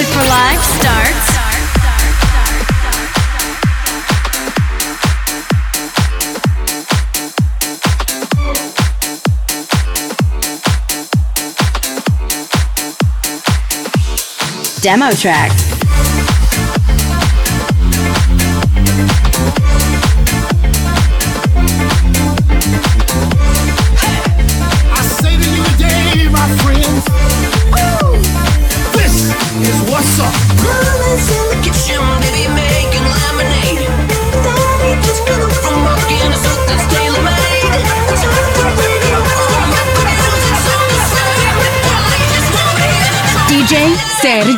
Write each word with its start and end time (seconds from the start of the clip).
For 0.00 0.06
starts 0.06 1.40
Demo 14.80 15.12
track. 15.12 15.79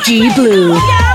G 0.05 0.29
Blue. 0.35 1.12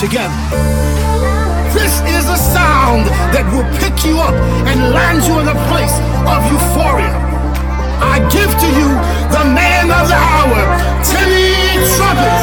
together. 0.00 0.32
This 1.76 2.00
is 2.08 2.24
a 2.24 2.38
sound 2.40 3.04
that 3.36 3.44
will 3.52 3.68
pick 3.76 4.02
you 4.02 4.16
up 4.16 4.32
and 4.64 4.94
land 4.96 5.20
you 5.28 5.36
in 5.44 5.46
a 5.46 5.58
place 5.68 5.92
of 6.24 6.40
euphoria. 6.48 7.12
I 8.00 8.16
give 8.32 8.48
to 8.48 8.68
you 8.80 8.88
the 9.28 9.44
man 9.52 9.92
of 9.92 10.08
the 10.08 10.16
hour, 10.16 10.60
Timmy 11.04 11.84
Trumpet. 11.96 12.39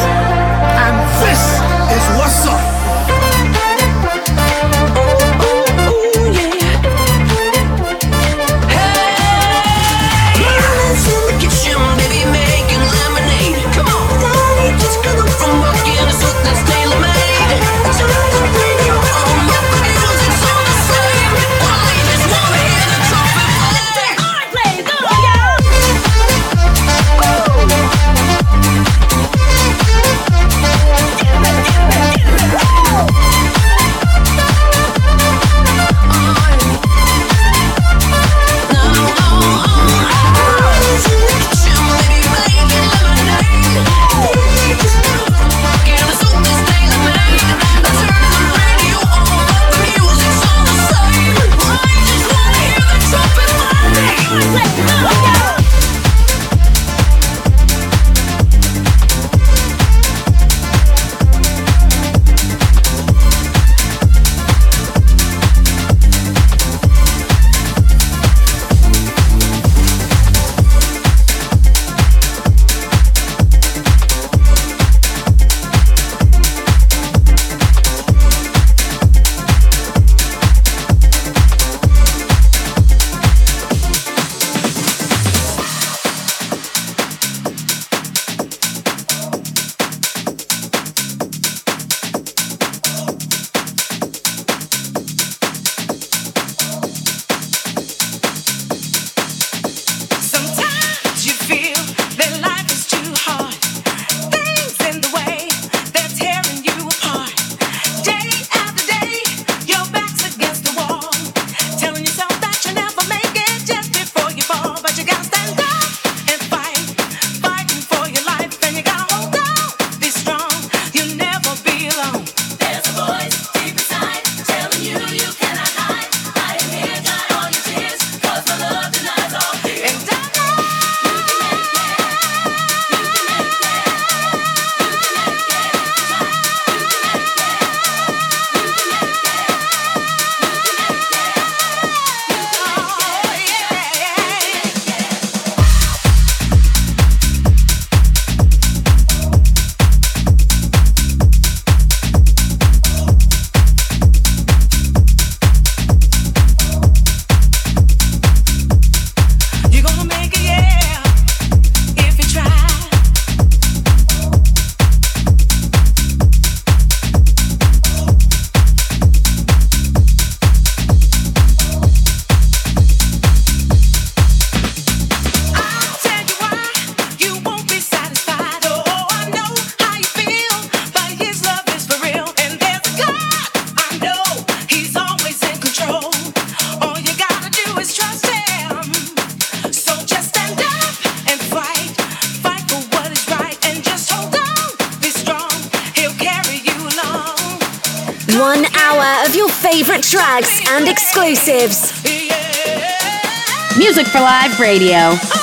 Radio. 204.60 205.37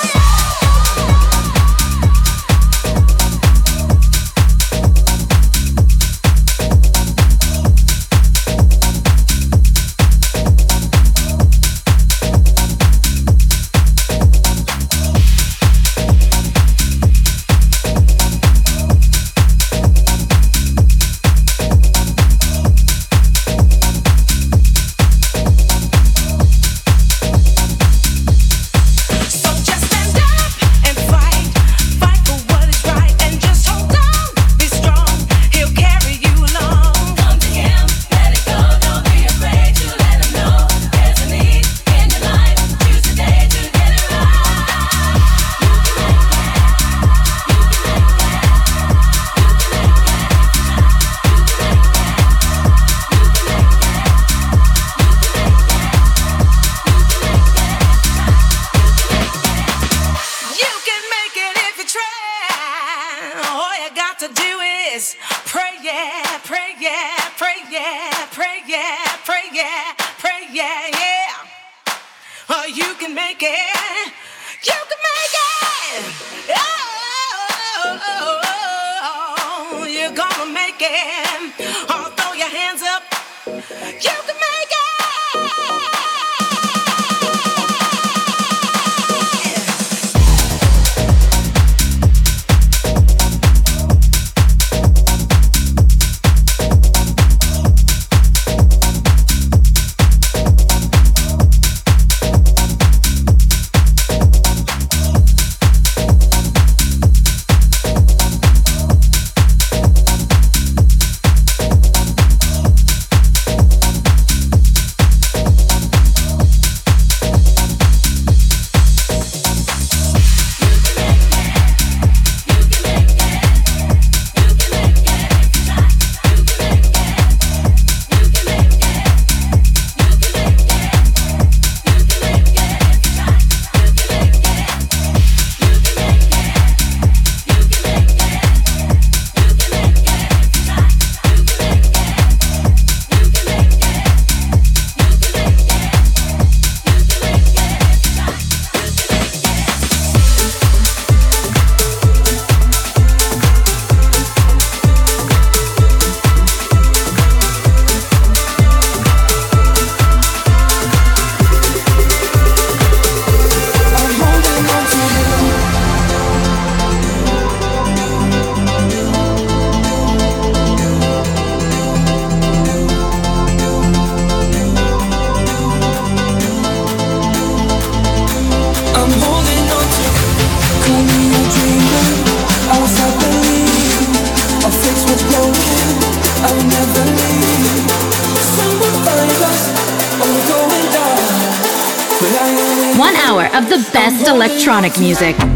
Electronic 194.74 194.98
music. 194.98 195.53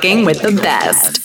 Are 0.00 0.08
rocking 0.08 0.24
with 0.24 0.40
the 0.42 0.52
best. 0.52 1.19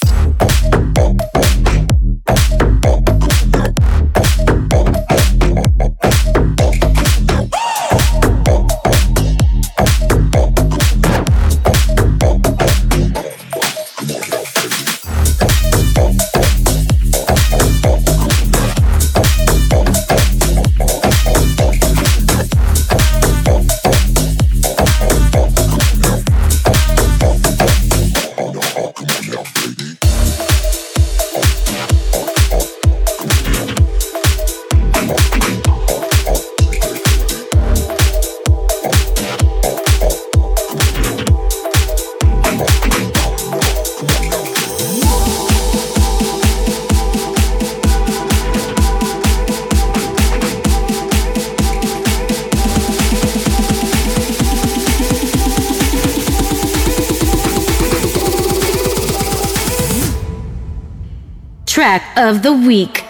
Week. 62.65 63.03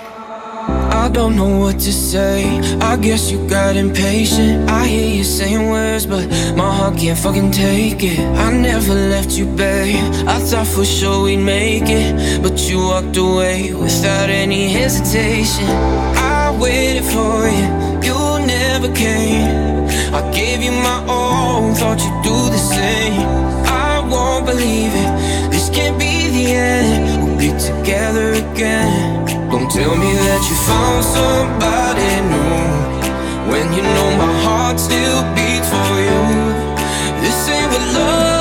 I 1.04 1.10
don't 1.10 1.36
know 1.36 1.60
what 1.60 1.80
to 1.80 1.94
say. 1.94 2.60
I 2.82 2.98
guess 2.98 3.32
you 3.32 3.48
got 3.48 3.76
impatient. 3.76 4.70
I 4.70 4.88
hear 4.88 5.18
you 5.18 5.24
saying 5.24 5.70
words, 5.70 6.06
but 6.06 6.28
my 6.56 6.70
heart 6.78 6.98
can't 6.98 7.18
fucking 7.18 7.52
take 7.52 8.04
it. 8.04 8.20
I 8.20 8.52
never 8.52 8.94
left 8.94 9.32
you, 9.32 9.46
babe. 9.46 10.04
I 10.28 10.39
thought 10.39 10.68
for 10.68 10.84
sure 10.84 11.24
we'd 11.24 11.38
make 11.38 11.88
it, 11.88 12.41
but 12.41 12.60
you 12.68 12.80
walked 12.80 13.18
away 13.18 13.74
without 13.74 14.30
any 14.30 14.70
hesitation. 14.70 15.68
I 15.68 16.58
waited 16.60 17.06
for 17.06 17.48
you, 17.56 17.68
you 18.08 18.20
never 18.46 18.91
came. 18.94 19.86
I 20.13 20.22
gave 20.34 20.62
you 20.63 20.72
my 20.72 21.06
all, 21.08 21.74
thought 21.76 22.00
you'd 22.04 22.24
do 22.24 22.38
the 22.56 22.58
same. 22.58 23.20
I 23.68 24.00
won't 24.10 24.46
believe 24.46 24.91
it. 25.04 25.52
This 25.52 25.70
can't 25.70 25.98
be 26.00 26.30
the 26.30 26.46
end. 26.52 27.26
We'll 27.26 27.38
be 27.38 27.52
together 27.60 28.34
again. 28.34 29.25
Tell 29.76 29.94
me 29.98 30.14
that 30.14 30.42
you 30.48 30.56
found 30.56 31.04
somebody 31.04 32.08
new 32.32 33.52
when 33.52 33.74
you 33.74 33.84
know 33.84 34.10
my 34.16 34.32
heart 34.46 34.80
still 34.80 35.22
beats 35.36 35.68
for 35.68 36.00
you. 36.00 36.24
This 37.20 37.50
ain't 37.50 37.70
what 37.70 37.84
love 37.94 38.35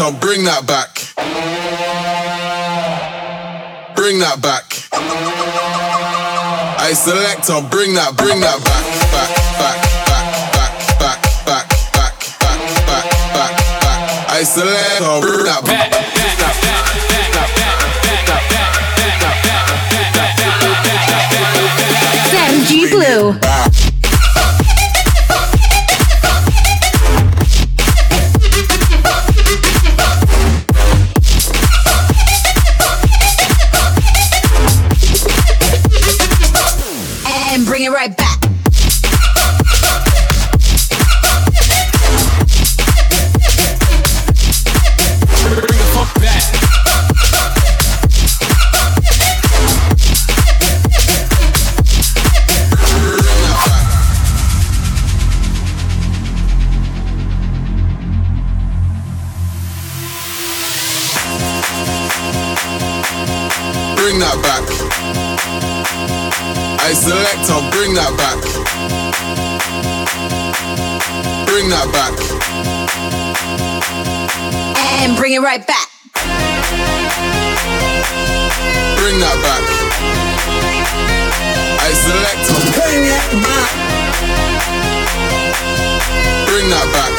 on 0.00 0.18
bring 0.18 0.44
that 0.44 0.66
back. 0.66 0.94
Bring 3.94 4.18
that 4.18 4.42
back. 4.42 4.64
I 6.80 6.92
select 6.94 7.48
on 7.50 7.68
bring 7.70 7.94
that, 7.94 8.16
bring 8.16 8.40
that 8.40 8.58
back, 8.64 8.84
back, 9.12 9.30
back, 9.58 9.78
back, 10.08 10.72
back, 10.98 11.20
back, 11.46 11.68
back, 11.94 12.18
back, 12.40 12.58
back, 12.86 13.06
back, 13.36 13.54
back. 13.82 14.30
I 14.30 14.42
select 14.42 15.02
on 15.02 15.20
bring 15.20 15.44
that 15.44 15.64
back. 15.64 16.04
Blue. 22.90 23.73
I 66.86 66.92
select 66.92 67.48
on 67.48 67.70
bring 67.70 67.94
that 67.94 68.12
back. 68.20 68.36
Bring 71.48 71.70
that 71.70 71.88
back. 71.96 72.12
And 75.00 75.16
bring 75.16 75.32
it 75.32 75.40
right 75.40 75.66
back. 75.66 75.88
Bring 79.00 79.18
that 79.18 79.38
back. 79.40 79.64
I 81.80 81.90
select 82.04 82.52
on 82.52 82.60
bring 82.76 83.08
that 83.08 83.32
back. 83.48 83.72
Bring 86.52 86.68
that 86.68 86.88
back. 86.92 87.14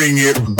Bring 0.00 0.16
it 0.16 0.59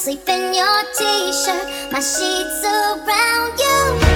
Sleep 0.00 0.26
in 0.30 0.54
your 0.54 0.82
t 0.96 1.30
shirt, 1.30 1.92
my 1.92 2.00
sheets 2.00 2.64
around 2.64 3.58
you. 3.58 4.09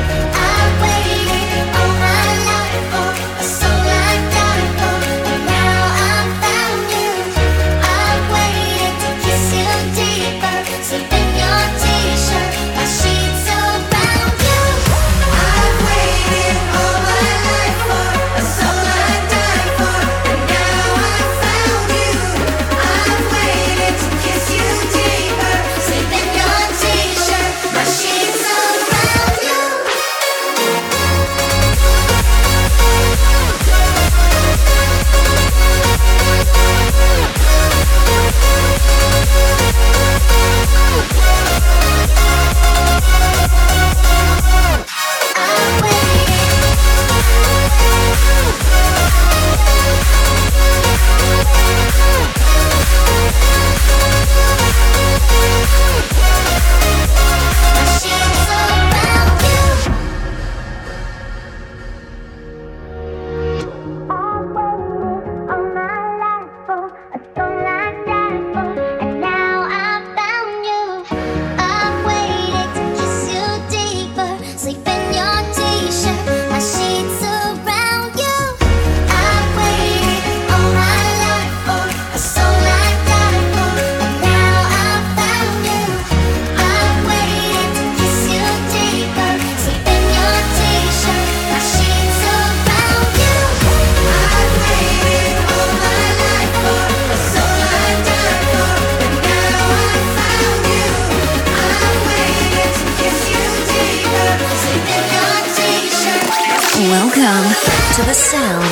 the 108.06 108.12
sound 108.12 108.64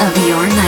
of 0.00 0.26
your 0.26 0.46
night. 0.48 0.67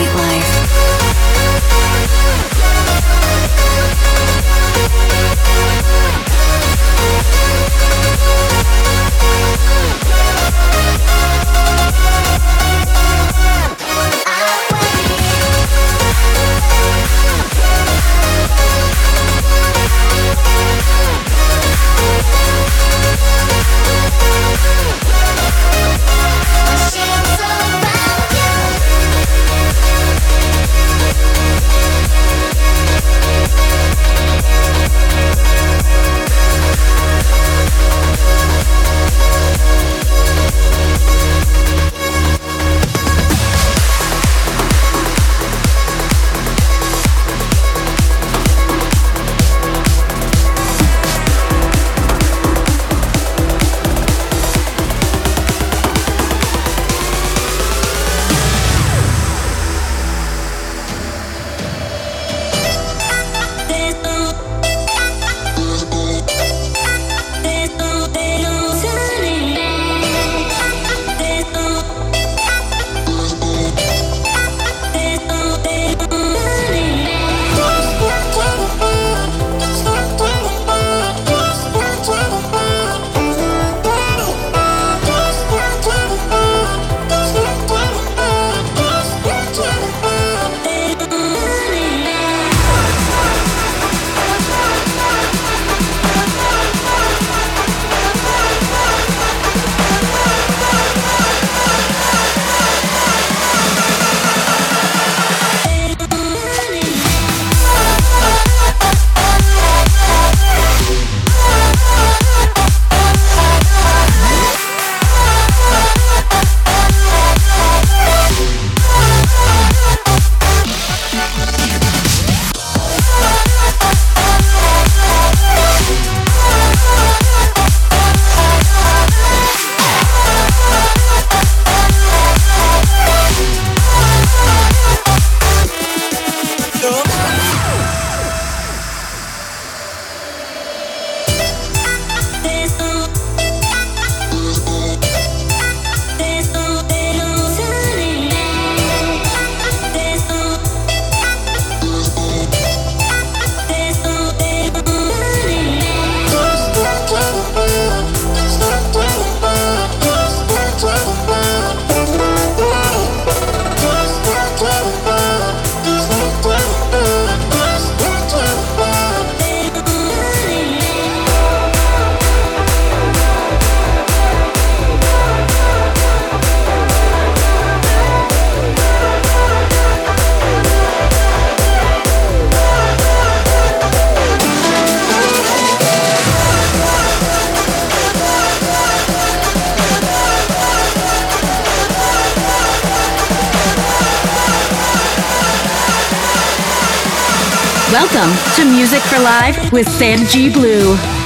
Welcome 198.12 198.36
to 198.56 198.64
Music 198.64 199.00
for 199.02 199.20
Live 199.20 199.70
with 199.70 199.88
Sam 199.88 200.26
G. 200.26 200.52
Blue. 200.52 201.19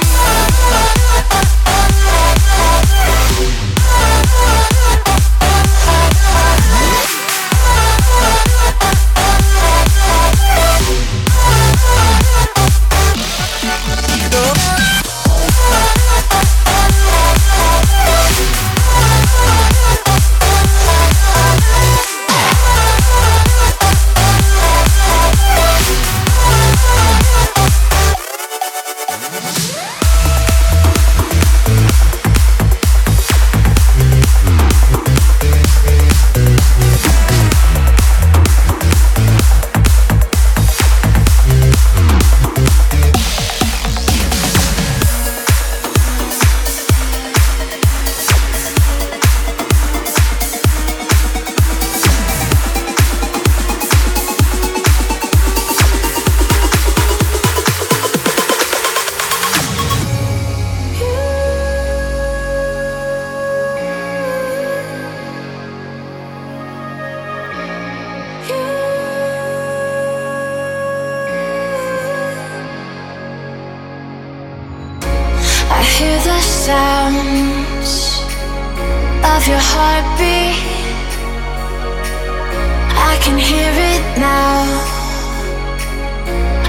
I 83.35 83.37
can 83.37 83.47
hear 83.47 83.73
it 83.93 84.17
now. 84.17 84.63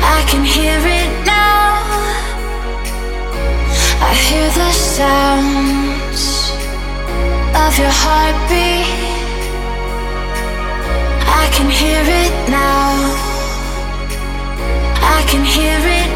I 0.02 0.24
can 0.28 0.44
hear 0.44 0.80
it 0.98 1.10
now. 1.24 1.78
I 4.02 4.12
hear 4.26 4.48
the 4.50 4.72
sounds 4.72 6.24
of 7.54 7.78
your 7.78 7.94
heartbeat. 8.02 8.88
I 11.40 11.46
can 11.54 11.70
hear 11.70 12.02
it 12.24 12.34
now. 12.50 12.96
I 15.16 15.22
can 15.30 15.44
hear 15.44 15.78
it 16.02 16.15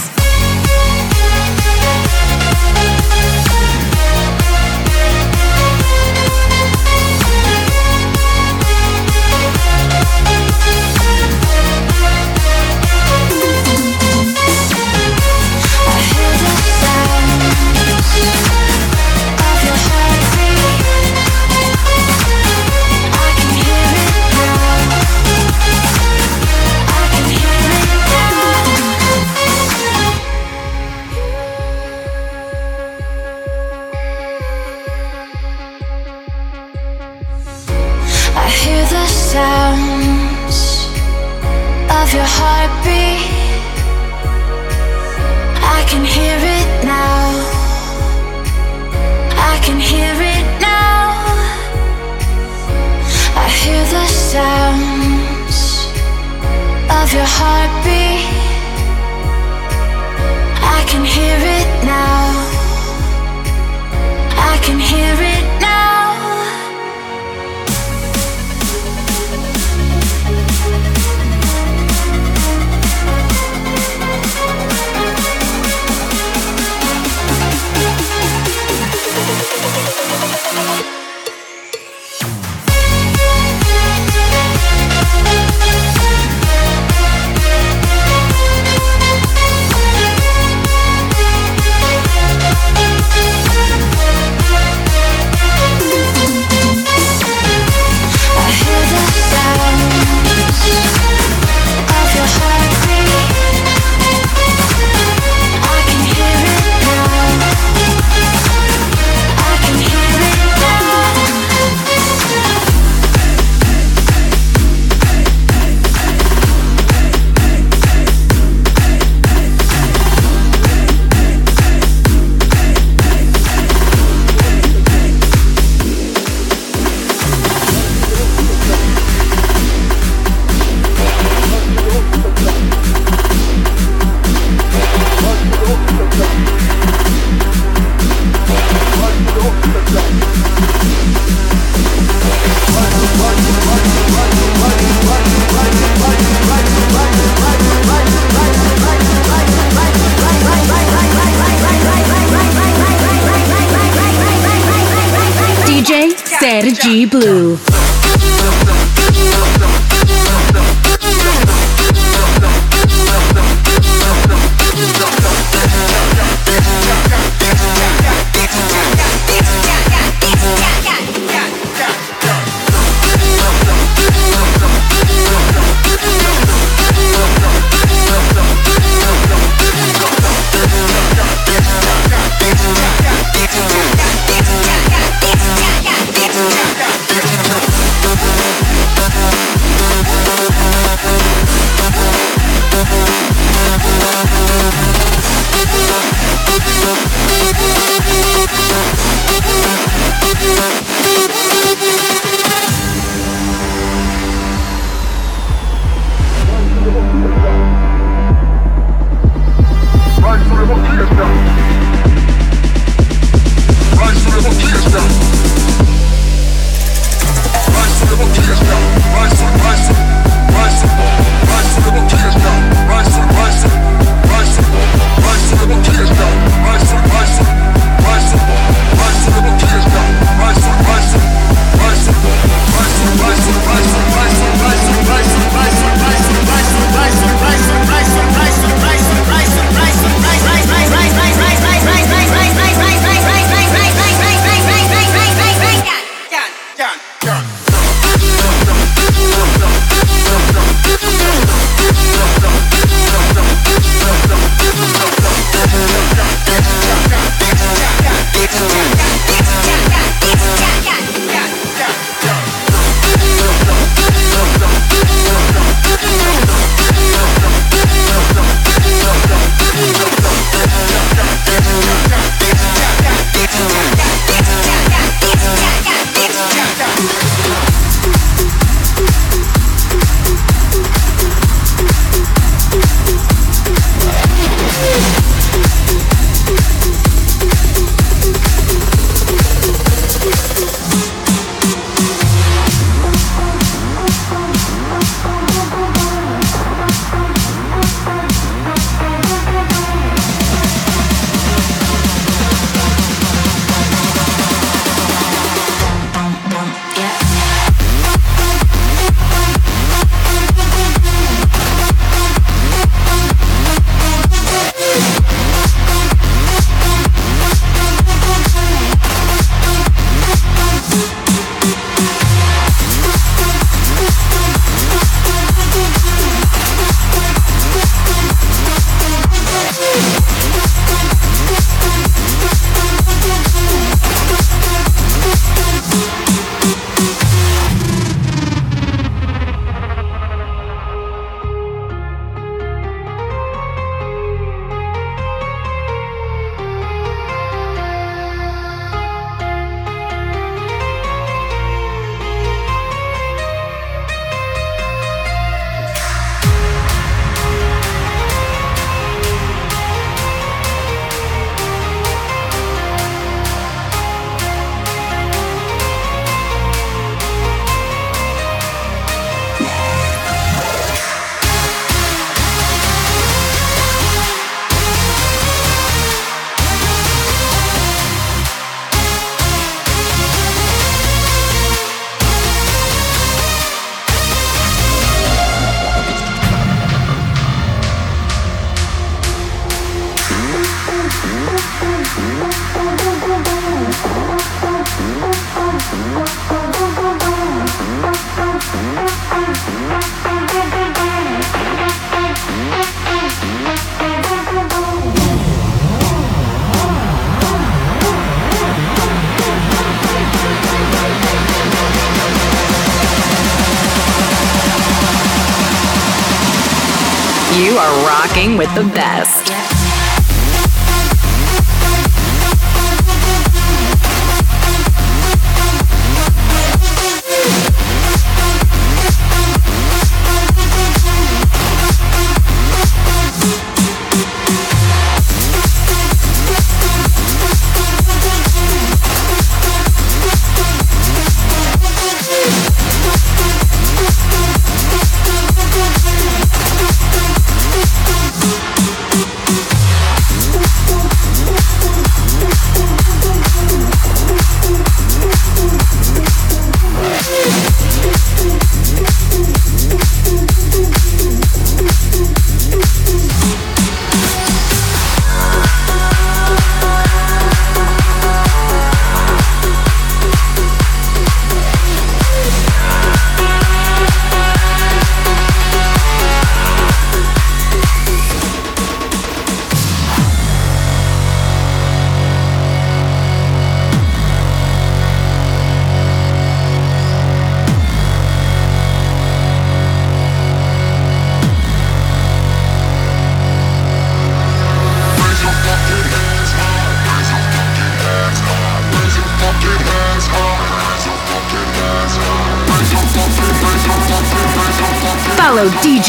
blue. 157.11 157.40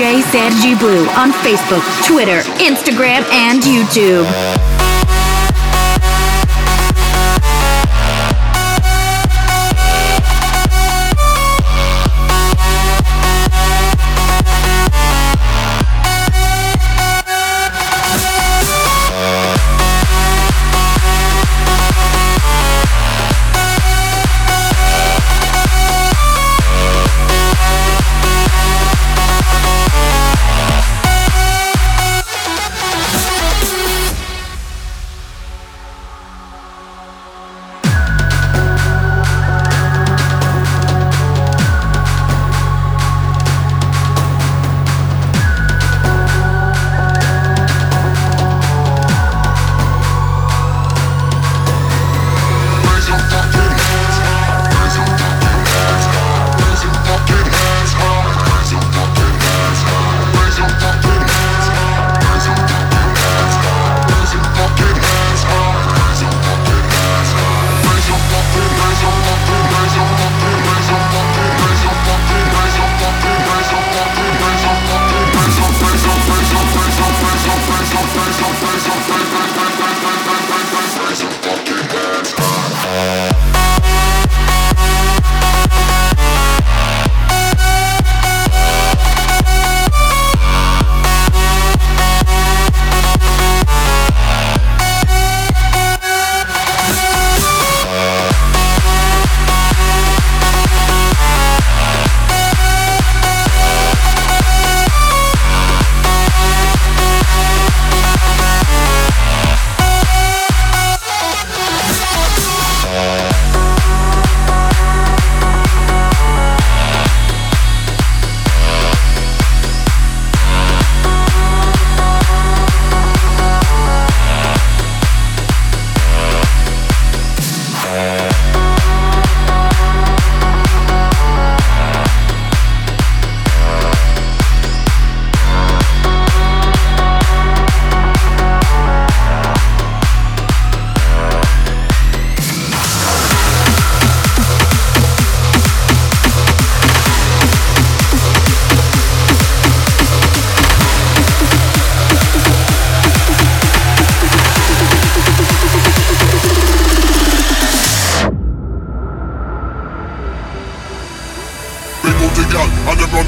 DJ 0.02 0.76
Blue 0.80 1.06
on 1.10 1.30
Facebook, 1.30 1.84
Twitter, 2.08 2.40
Instagram, 2.58 3.22
and 3.30 3.62
YouTube. 3.62 4.61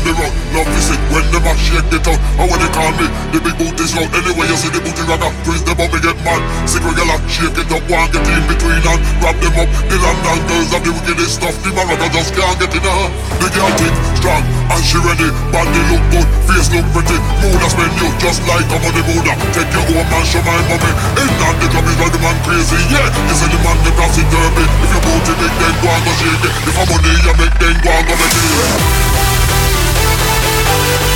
The 0.04 0.12
rock. 0.20 0.32
Love 0.52 0.68
to 0.68 0.80
see 0.84 0.98
when 1.12 1.24
them 1.32 1.48
a 1.48 1.52
shake 1.56 1.92
it 1.92 2.04
out. 2.04 2.20
How 2.36 2.44
when 2.44 2.60
they 2.60 2.72
call 2.76 2.92
me, 3.00 3.08
the 3.32 3.40
big 3.40 3.56
booty 3.56 3.84
slow. 3.88 4.04
Anyway, 4.12 4.46
you 4.46 4.56
see 4.60 4.70
the 4.70 4.80
booty 4.84 5.04
rocker, 5.08 5.32
twist 5.48 5.64
them 5.64 5.80
up, 5.80 5.88
me 5.88 5.98
get 6.04 6.16
mad. 6.20 6.40
See 6.68 6.80
regular, 6.84 7.18
shake 7.26 7.56
it 7.56 7.72
up, 7.72 7.84
one 7.88 8.08
get 8.12 8.24
in 8.28 8.44
between 8.44 8.84
and 8.84 9.00
wrap 9.24 9.36
them 9.40 9.56
up. 9.56 9.68
The 9.88 9.96
London 9.96 10.38
girls 10.44 10.70
have 10.76 10.84
the 10.84 10.92
wickedest 10.92 11.40
stuff. 11.40 11.56
The 11.64 11.72
Morocco 11.72 12.06
just 12.12 12.36
can't 12.36 12.56
get 12.60 12.72
enough. 12.76 13.10
The 13.40 13.48
girl 13.48 13.72
thick, 13.80 13.94
strong, 14.20 14.44
and 14.70 14.82
she 14.84 14.98
ready. 15.02 15.28
Body 15.52 15.80
look 15.90 16.04
good, 16.12 16.28
face 16.48 16.68
look 16.72 16.86
pretty. 16.94 17.16
Mood 17.42 17.60
a 17.60 17.68
spend 17.68 17.94
you 18.00 18.08
just 18.20 18.40
like 18.48 18.68
a 18.68 18.78
money 18.80 19.02
mood. 19.08 19.26
Take 19.52 19.70
your 19.72 19.84
home 19.90 20.08
and 20.08 20.26
show 20.26 20.42
my 20.44 20.56
mommy. 20.68 20.92
In 21.20 21.28
that 21.40 21.54
the 21.60 21.66
club 21.68 21.86
is 21.88 21.96
like 22.00 22.12
the 22.12 22.20
man 22.20 22.36
crazy, 22.44 22.80
yeah. 22.92 23.08
You 23.08 23.34
say 23.34 23.48
the 23.50 23.58
man 23.64 23.76
the 23.84 23.90
plastic 23.96 24.26
derby. 24.30 24.64
If 24.64 24.90
your 24.92 25.02
booty 25.04 25.32
big, 25.40 25.52
then 25.60 25.74
go 25.82 25.88
and 25.90 26.02
go 26.04 26.12
shake 26.20 26.44
it. 26.44 26.54
If 26.68 26.76
I'm 26.78 26.86
money 26.88 27.12
you 27.24 27.34
make, 27.36 27.54
then 27.60 27.76
go 27.82 27.90
and 27.90 28.04
go 28.08 28.14
make 28.14 28.36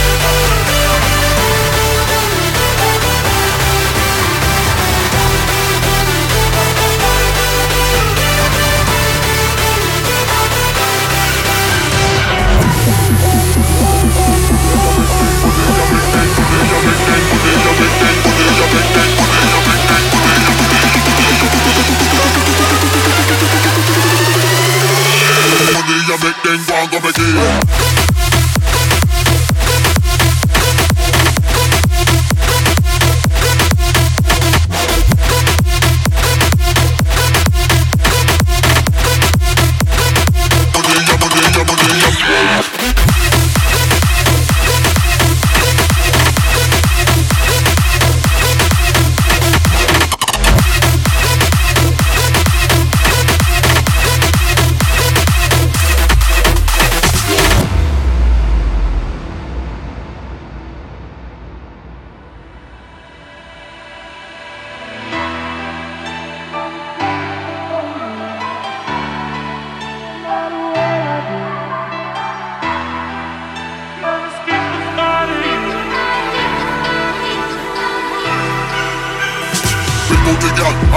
it. 0.04 0.07
Make, 26.28 26.42
then 26.44 26.60
go 26.66 26.74
and 26.74 26.90
go 26.90 27.00
make 27.00 27.14
it. 27.16 28.07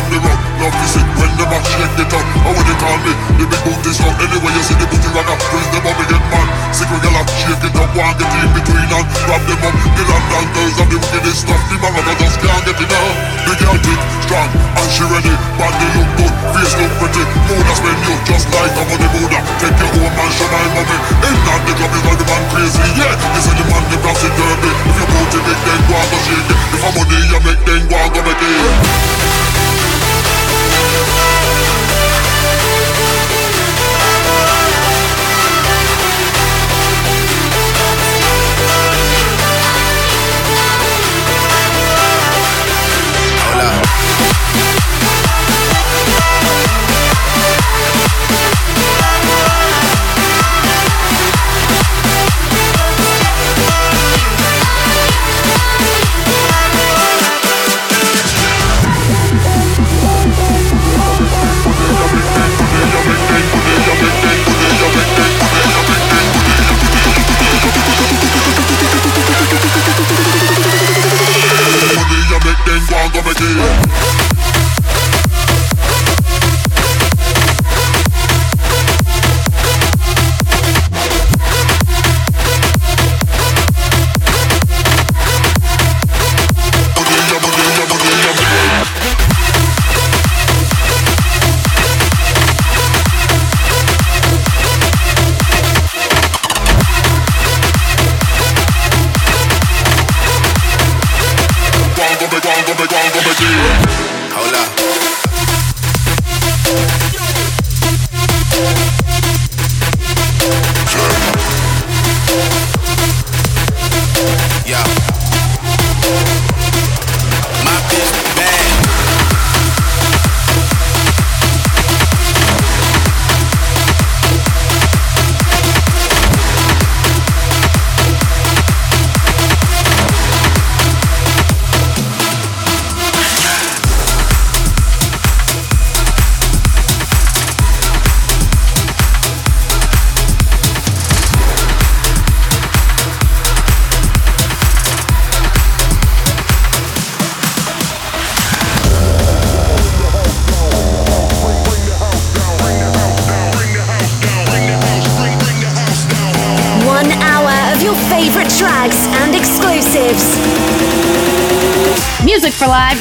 and 0.00 0.12
them 0.12 0.20
the 0.20 0.28
rock. 0.28 0.40
Love 0.60 0.76
to 0.76 0.86
see 0.88 1.04
when 1.16 1.32
them 1.36 1.52
a 1.52 1.58
shake 1.64 1.98
it 2.00 2.12
up. 2.12 2.24
How 2.44 2.52
when 2.52 2.64
they 2.64 2.76
call 2.80 2.98
me, 3.04 3.12
the 3.40 3.44
big 3.48 3.60
booty 3.64 3.90
strong. 3.92 4.16
Anyway, 4.20 4.52
you 4.56 4.62
see 4.64 4.76
the 4.76 4.86
booty 4.88 5.08
rocker, 5.12 5.36
twist 5.36 5.68
them 5.72 5.86
up, 5.88 5.96
me 5.96 6.04
get 6.08 6.24
mad. 6.32 6.48
See 6.72 6.86
girl, 6.88 7.24
shake 7.40 7.64
it 7.64 7.76
up, 7.76 7.90
one 7.96 8.14
get 8.16 8.32
in 8.40 8.50
between 8.56 8.88
and 8.88 9.06
wrap 9.28 9.42
them 9.44 9.60
up. 9.64 9.74
The 9.96 10.02
London 10.08 10.46
girls 10.56 10.76
have 10.80 10.88
the 10.90 10.98
wickedest 11.00 11.40
stuff. 11.44 11.60
The 11.68 11.76
Morocco 11.80 12.12
just 12.16 12.36
can't 12.40 12.62
get 12.64 12.78
enough. 12.80 13.16
The 13.44 13.52
girl 13.60 13.76
thick, 13.80 14.00
strong, 14.24 14.50
and 14.52 14.88
she 14.92 15.04
ready. 15.10 15.34
Body 15.56 15.88
look 15.96 16.10
good, 16.16 16.34
face 16.54 16.74
look 16.76 16.92
pretty. 17.00 17.24
Mood 17.48 17.66
a 17.66 17.74
spend 17.76 18.00
you 18.04 18.14
just 18.28 18.46
like 18.52 18.74
a 18.76 18.82
money 18.84 19.08
mood. 19.16 19.32
Take 19.60 19.76
your 19.80 19.90
home 19.96 20.16
and 20.16 20.32
show 20.32 20.48
my 20.48 20.64
mommy. 20.76 20.96
In 21.24 21.36
that 21.44 21.60
the 21.66 21.72
club 21.76 21.92
is 21.92 22.02
like 22.04 22.18
the 22.20 22.26
man 22.28 22.42
crazy, 22.52 22.88
yeah. 23.00 23.12
You 23.36 23.40
see 23.44 23.54
the 23.56 23.64
man 23.68 23.84
the 23.90 23.96
plastic 24.00 24.32
derby. 24.32 24.70
If 24.70 24.96
your 24.96 25.08
booty 25.08 25.38
big, 25.44 25.58
then 25.66 25.80
go 25.88 25.94
and 25.96 26.20
shake 26.24 26.48
it. 26.52 26.58
If 26.76 26.82
I'm 26.84 26.92
money 26.96 27.18
you 27.32 27.40
make, 27.44 27.60
then 27.64 27.82
go 27.88 27.96
and 27.96 28.10
go 28.14 28.20
make 28.24 28.44
it. 28.44 29.89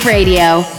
Radio. 0.06 0.79